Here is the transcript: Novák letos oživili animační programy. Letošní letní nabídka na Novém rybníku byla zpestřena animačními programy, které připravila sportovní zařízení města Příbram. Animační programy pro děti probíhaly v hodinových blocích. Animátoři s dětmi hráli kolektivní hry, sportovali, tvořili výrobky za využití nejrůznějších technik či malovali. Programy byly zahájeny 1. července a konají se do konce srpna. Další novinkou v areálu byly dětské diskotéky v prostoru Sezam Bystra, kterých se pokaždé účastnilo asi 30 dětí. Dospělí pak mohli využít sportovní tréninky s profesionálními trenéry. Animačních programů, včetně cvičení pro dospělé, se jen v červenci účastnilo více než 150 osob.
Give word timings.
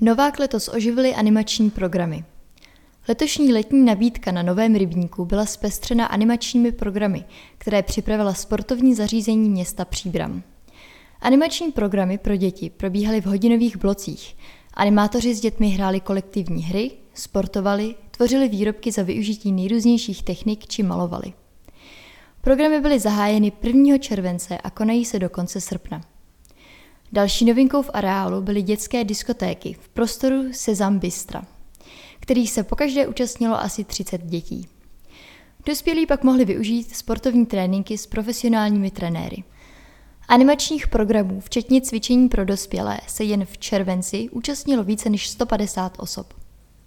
Novák 0.00 0.38
letos 0.38 0.68
oživili 0.68 1.14
animační 1.14 1.70
programy. 1.70 2.24
Letošní 3.08 3.52
letní 3.52 3.84
nabídka 3.84 4.32
na 4.32 4.42
Novém 4.42 4.74
rybníku 4.74 5.24
byla 5.24 5.46
zpestřena 5.46 6.06
animačními 6.06 6.72
programy, 6.72 7.24
které 7.58 7.82
připravila 7.82 8.34
sportovní 8.34 8.94
zařízení 8.94 9.50
města 9.50 9.84
Příbram. 9.84 10.42
Animační 11.20 11.72
programy 11.72 12.18
pro 12.18 12.36
děti 12.36 12.70
probíhaly 12.70 13.20
v 13.20 13.26
hodinových 13.26 13.76
blocích. 13.76 14.36
Animátoři 14.74 15.34
s 15.34 15.40
dětmi 15.40 15.68
hráli 15.68 16.00
kolektivní 16.00 16.62
hry, 16.62 16.90
sportovali, 17.14 17.94
tvořili 18.10 18.48
výrobky 18.48 18.92
za 18.92 19.02
využití 19.02 19.52
nejrůznějších 19.52 20.22
technik 20.22 20.66
či 20.66 20.82
malovali. 20.82 21.32
Programy 22.40 22.80
byly 22.80 23.00
zahájeny 23.00 23.52
1. 23.62 23.98
července 23.98 24.58
a 24.58 24.70
konají 24.70 25.04
se 25.04 25.18
do 25.18 25.28
konce 25.28 25.60
srpna. 25.60 26.00
Další 27.14 27.44
novinkou 27.44 27.82
v 27.82 27.90
areálu 27.92 28.40
byly 28.42 28.62
dětské 28.62 29.04
diskotéky 29.04 29.76
v 29.80 29.88
prostoru 29.88 30.52
Sezam 30.52 30.98
Bystra, 30.98 31.44
kterých 32.20 32.50
se 32.50 32.62
pokaždé 32.62 33.06
účastnilo 33.06 33.60
asi 33.60 33.84
30 33.84 34.24
dětí. 34.24 34.68
Dospělí 35.66 36.06
pak 36.06 36.24
mohli 36.24 36.44
využít 36.44 36.96
sportovní 36.96 37.46
tréninky 37.46 37.98
s 37.98 38.06
profesionálními 38.06 38.90
trenéry. 38.90 39.44
Animačních 40.28 40.88
programů, 40.88 41.40
včetně 41.40 41.80
cvičení 41.80 42.28
pro 42.28 42.44
dospělé, 42.44 43.00
se 43.06 43.24
jen 43.24 43.44
v 43.44 43.58
červenci 43.58 44.28
účastnilo 44.30 44.84
více 44.84 45.10
než 45.10 45.28
150 45.28 45.96
osob. 45.98 46.34